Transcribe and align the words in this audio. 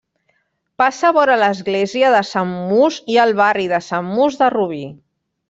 Passa 0.81 1.11
vora 1.17 1.35
l'església 1.41 2.09
de 2.15 2.21
Sant 2.31 2.55
Muç 2.71 2.99
i 3.17 3.19
el 3.27 3.35
barri 3.43 3.69
de 3.75 3.83
Sant 3.91 4.11
Muç 4.17 4.41
de 4.43 4.51
Rubí. 4.57 4.83